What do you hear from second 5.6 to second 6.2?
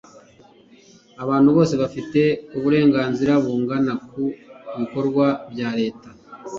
leta